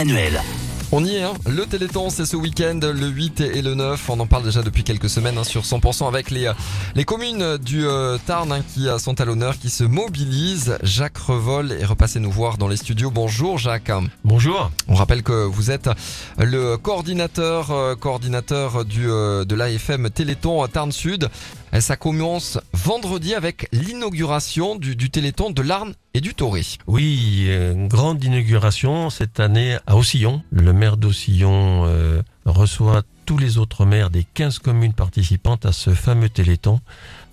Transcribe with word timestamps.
Annuel. 0.00 0.40
On 0.92 1.04
y 1.04 1.16
est, 1.16 1.22
hein. 1.24 1.34
le 1.48 1.66
Téléthon 1.66 2.08
c'est 2.08 2.24
ce 2.24 2.36
week-end, 2.36 2.78
le 2.80 3.08
8 3.08 3.40
et 3.40 3.62
le 3.62 3.74
9, 3.74 4.10
on 4.10 4.20
en 4.20 4.26
parle 4.26 4.44
déjà 4.44 4.62
depuis 4.62 4.84
quelques 4.84 5.10
semaines 5.10 5.36
hein, 5.36 5.42
sur 5.42 5.62
100% 5.62 6.06
avec 6.06 6.30
les, 6.30 6.46
euh, 6.46 6.52
les 6.94 7.04
communes 7.04 7.58
du 7.58 7.84
euh, 7.84 8.16
Tarn 8.24 8.52
hein, 8.52 8.60
qui 8.72 8.88
euh, 8.88 8.98
sont 8.98 9.20
à 9.20 9.24
l'honneur, 9.24 9.58
qui 9.58 9.70
se 9.70 9.82
mobilisent. 9.82 10.78
Jacques 10.84 11.18
Revol 11.18 11.72
est 11.72 11.84
repassé 11.84 12.20
nous 12.20 12.30
voir 12.30 12.58
dans 12.58 12.68
les 12.68 12.76
studios. 12.76 13.10
Bonjour 13.10 13.58
Jacques. 13.58 13.90
Bonjour. 14.24 14.70
On 14.86 14.94
rappelle 14.94 15.22
que 15.22 15.44
vous 15.44 15.70
êtes 15.70 15.90
le 16.38 16.76
coordinateur, 16.76 17.70
euh, 17.70 17.94
coordinateur 17.94 18.84
du, 18.84 19.10
euh, 19.10 19.44
de 19.44 19.54
l'AFM 19.54 20.08
Téléthon 20.10 20.66
Tarn 20.68 20.92
Sud. 20.92 21.28
Et 21.72 21.80
ça 21.80 21.96
commence 21.96 22.58
vendredi 22.72 23.34
avec 23.34 23.68
l'inauguration 23.72 24.76
du, 24.76 25.10
Téléthon 25.10 25.50
de 25.50 25.62
l'Arne 25.62 25.94
et 26.14 26.20
du 26.20 26.34
Toré. 26.34 26.62
Oui, 26.86 27.46
euh, 27.48 27.72
une 27.72 27.88
grande 27.88 28.22
inauguration 28.24 29.10
cette 29.10 29.40
année 29.40 29.76
à 29.86 29.96
Aussillon. 29.96 30.42
Le 30.50 30.72
maire 30.72 30.96
d'Aussillon 30.96 31.84
euh, 31.86 32.22
reçoit 32.44 33.02
tous 33.26 33.38
les 33.38 33.58
autres 33.58 33.84
maires 33.84 34.10
des 34.10 34.24
15 34.24 34.58
communes 34.58 34.94
participantes 34.94 35.66
à 35.66 35.72
ce 35.72 35.90
fameux 35.90 36.28
Téléthon. 36.30 36.80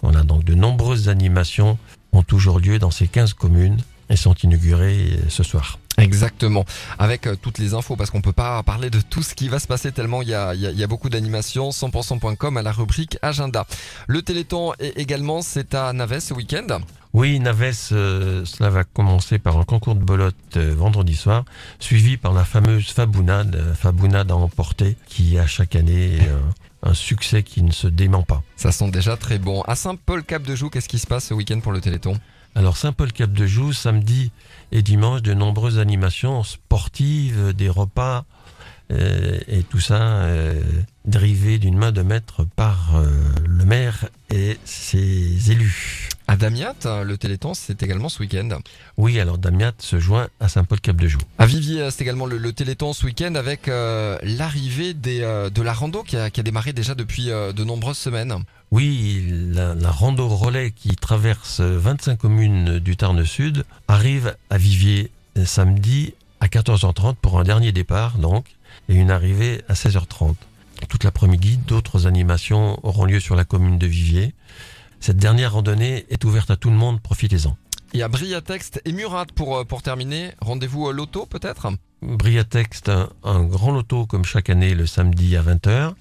Voilà, 0.01 0.23
donc 0.23 0.43
de 0.43 0.53
nombreuses 0.53 1.09
animations 1.09 1.77
ont 2.11 2.23
toujours 2.23 2.59
lieu 2.59 2.79
dans 2.79 2.91
ces 2.91 3.07
15 3.07 3.33
communes 3.33 3.77
et 4.09 4.15
sont 4.15 4.33
inaugurées 4.33 5.13
euh, 5.13 5.29
ce 5.29 5.43
soir. 5.43 5.79
Exactement, 5.97 6.65
avec 6.99 7.25
euh, 7.25 7.35
toutes 7.41 7.57
les 7.57 7.73
infos, 7.73 7.95
parce 7.95 8.09
qu'on 8.11 8.21
peut 8.21 8.33
pas 8.33 8.61
parler 8.63 8.89
de 8.89 8.99
tout 9.01 9.23
ce 9.23 9.33
qui 9.33 9.47
va 9.47 9.59
se 9.59 9.67
passer 9.67 9.91
tellement 9.93 10.21
il 10.21 10.27
y 10.29 10.33
a, 10.33 10.53
y 10.53 10.67
a- 10.67 10.71
y 10.71 10.83
a 10.83 10.87
beaucoup 10.87 11.09
d'animations, 11.09 11.69
100%.com 11.71 12.57
à 12.57 12.61
la 12.61 12.71
rubrique 12.73 13.17
agenda. 13.21 13.65
Le 14.07 14.21
Téléthon 14.21 14.73
est 14.79 14.97
également, 14.99 15.41
c'est 15.41 15.73
à 15.73 15.93
Naves 15.93 16.19
ce 16.19 16.33
week-end. 16.33 16.79
Oui, 17.13 17.39
Naves, 17.39 17.89
euh, 17.93 18.43
cela 18.43 18.69
va 18.69 18.83
commencer 18.83 19.39
par 19.39 19.57
un 19.57 19.63
concours 19.63 19.95
de 19.95 20.03
bolotte 20.03 20.35
euh, 20.57 20.75
vendredi 20.77 21.15
soir, 21.15 21.45
suivi 21.79 22.17
par 22.17 22.33
la 22.33 22.43
fameuse 22.43 22.89
Fabounade, 22.89 23.55
euh, 23.55 23.73
Fabounade 23.73 24.31
à 24.31 24.35
emporter, 24.35 24.97
qui 25.07 25.39
a 25.39 25.47
chaque 25.47 25.77
année 25.77 26.17
un 26.85 26.93
succès 26.93 27.43
qui 27.43 27.63
ne 27.63 27.71
se 27.71 27.87
dément 27.87 28.23
pas. 28.23 28.43
Ça 28.55 28.71
sent 28.71 28.91
déjà 28.91 29.17
très 29.17 29.39
bon. 29.39 29.61
À 29.63 29.75
Saint-Paul-Cap-de-Joux, 29.75 30.69
qu'est-ce 30.69 30.87
qui 30.87 30.99
se 30.99 31.07
passe 31.07 31.25
ce 31.25 31.33
week-end 31.33 31.59
pour 31.59 31.71
le 31.71 31.81
Téléthon? 31.81 32.17
Alors 32.53 32.77
Saint-Paul-Cap-de-Joux, 32.77 33.73
samedi 33.73 34.31
et 34.71 34.81
dimanche, 34.81 35.21
de 35.21 35.33
nombreuses 35.33 35.79
animations 35.79 36.43
sportives, 36.43 37.53
des 37.53 37.67
repas 37.67 38.23
euh, 38.91 39.39
et 39.47 39.63
tout 39.63 39.79
ça 39.79 39.99
euh, 39.99 40.61
drivé 41.05 41.57
d'une 41.57 41.75
main 41.75 41.91
de 41.91 42.03
maître 42.03 42.45
par 42.55 42.95
euh, 42.95 43.09
le 43.45 43.65
maire 43.65 44.07
et 44.29 44.57
ses 44.63 45.51
élus. 45.51 46.04
À 46.35 46.37
Damiat, 46.37 46.75
le 47.05 47.15
Téléthon, 47.17 47.53
c'est 47.53 47.81
également 47.81 48.09
ce 48.09 48.19
week-end. 48.19 48.49
Oui, 48.97 49.21
alors 49.21 49.37
Damiat 49.37 49.71
se 49.77 50.01
joint 50.01 50.27
à 50.41 50.49
Saint-Paul-Cap-de-Joux. 50.49 51.21
À 51.37 51.45
Viviers, 51.45 51.89
c'est 51.91 52.01
également 52.01 52.25
le, 52.25 52.37
le 52.37 52.51
Téléthon 52.51 52.91
ce 52.91 53.05
week-end 53.05 53.35
avec 53.35 53.69
euh, 53.69 54.17
l'arrivée 54.21 54.93
des, 54.93 55.21
euh, 55.21 55.49
de 55.49 55.61
la 55.61 55.71
rando 55.71 56.03
qui 56.03 56.17
a, 56.17 56.29
qui 56.29 56.41
a 56.41 56.43
démarré 56.43 56.73
déjà 56.73 56.93
depuis 56.93 57.31
euh, 57.31 57.53
de 57.53 57.63
nombreuses 57.63 57.97
semaines. 57.97 58.35
Oui, 58.71 59.25
la, 59.53 59.75
la 59.75 59.89
rando 59.89 60.27
relais 60.27 60.71
qui 60.71 60.97
traverse 60.97 61.61
25 61.61 62.17
communes 62.19 62.79
du 62.79 62.97
Tarn 62.97 63.23
Sud 63.23 63.63
arrive 63.87 64.35
à 64.49 64.57
Viviers 64.57 65.11
euh, 65.37 65.45
samedi 65.45 66.15
à 66.41 66.47
14h30 66.47 67.15
pour 67.15 67.39
un 67.39 67.45
dernier 67.45 67.71
départ 67.71 68.17
donc 68.17 68.43
et 68.89 68.95
une 68.95 69.09
arrivée 69.09 69.61
à 69.69 69.73
16h30. 69.73 70.35
Toute 70.89 71.05
l'après-midi, 71.05 71.59
d'autres 71.65 72.07
animations 72.07 72.77
auront 72.85 73.05
lieu 73.05 73.21
sur 73.21 73.37
la 73.37 73.45
commune 73.45 73.77
de 73.77 73.87
Viviers. 73.87 74.33
Cette 75.05 75.17
dernière 75.17 75.53
randonnée 75.53 76.07
est 76.09 76.25
ouverte 76.25 76.49
à 76.49 76.55
tout 76.55 76.71
le 76.71 76.75
monde, 76.75 76.99
profitez-en. 76.99 77.55
Et 77.93 78.01
à 78.01 78.07
Briatext 78.07 78.81
et 78.85 78.91
Murat 78.91 79.27
pour, 79.35 79.55
euh, 79.55 79.63
pour 79.63 79.83
terminer, 79.83 80.31
rendez-vous 80.41 80.91
loto 80.91 81.27
peut-être? 81.27 81.67
Briatext, 82.01 82.89
un, 82.89 83.09
un 83.23 83.43
grand 83.43 83.69
loto 83.69 84.07
comme 84.07 84.25
chaque 84.25 84.49
année 84.49 84.73
le 84.73 84.87
samedi 84.87 85.37
à 85.37 85.43
20h. 85.43 85.93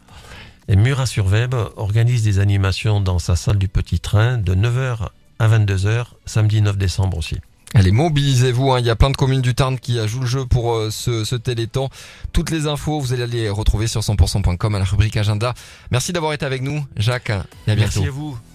Et 0.68 0.76
Murat-sur-Veb 0.76 1.54
organise 1.76 2.22
des 2.22 2.38
animations 2.38 3.02
dans 3.02 3.18
sa 3.18 3.36
salle 3.36 3.58
du 3.58 3.68
petit 3.68 4.00
train 4.00 4.38
de 4.38 4.54
9h 4.54 5.10
à 5.38 5.48
22h, 5.48 6.06
samedi 6.24 6.62
9 6.62 6.78
décembre 6.78 7.18
aussi. 7.18 7.36
Allez, 7.74 7.90
mobilisez-vous, 7.90 8.72
hein. 8.72 8.80
il 8.80 8.86
y 8.86 8.90
a 8.90 8.96
plein 8.96 9.10
de 9.10 9.18
communes 9.18 9.42
du 9.42 9.54
Tarn 9.54 9.78
qui 9.78 9.98
jouent 10.08 10.20
le 10.20 10.26
jeu 10.26 10.46
pour 10.46 10.76
euh, 10.76 10.90
ce, 10.90 11.24
ce 11.24 11.36
téléthon. 11.36 11.90
Toutes 12.32 12.50
les 12.50 12.66
infos, 12.66 13.00
vous 13.00 13.12
allez 13.12 13.26
les 13.26 13.50
retrouver 13.50 13.86
sur 13.86 14.00
100%.com 14.00 14.74
à 14.74 14.78
la 14.78 14.84
rubrique 14.86 15.18
agenda. 15.18 15.52
Merci 15.90 16.14
d'avoir 16.14 16.32
été 16.32 16.46
avec 16.46 16.62
nous, 16.62 16.82
Jacques, 16.96 17.28
et 17.66 17.72
à 17.72 17.74
bientôt. 17.74 18.00
Merci 18.00 18.06
à 18.06 18.10
vous. 18.10 18.38